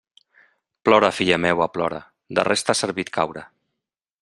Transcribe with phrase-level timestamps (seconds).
[0.87, 2.01] Plora, filla meua, plora;
[2.39, 3.45] de res t'ha servit caure.